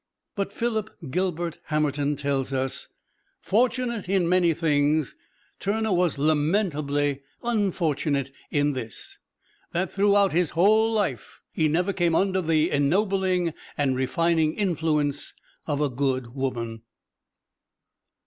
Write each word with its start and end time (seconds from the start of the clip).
But 0.35 0.51
Philip 0.51 0.89
Gilbert 1.11 1.59
Hamerton 1.65 2.15
tells 2.15 2.51
us, 2.51 2.87
"Fortunate 3.39 4.09
in 4.09 4.27
many 4.27 4.51
things, 4.51 5.15
Turner 5.59 5.93
was 5.93 6.17
lamentably 6.17 7.21
unfortunate 7.43 8.31
in 8.49 8.73
this: 8.73 9.19
that 9.73 9.91
throughout 9.91 10.33
his 10.33 10.49
whole 10.57 10.91
life 10.91 11.41
he 11.51 11.67
never 11.67 11.93
came 11.93 12.15
under 12.15 12.41
the 12.41 12.71
ennobling 12.71 13.53
and 13.77 13.95
refining 13.95 14.55
influence 14.55 15.35
of 15.67 15.79
a 15.81 15.89
good 15.91 16.33
woman." 16.33 16.81